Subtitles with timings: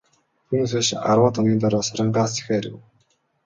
[0.47, 2.75] Түүнээс хойш арваад хоногийн дараа, Сарангаас захиа ирэв.